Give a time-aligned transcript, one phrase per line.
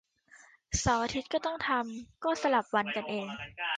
[0.79, 3.27] เสาร์อาทิตย์ก็ต้องทำ ก็สลับวันกันเอง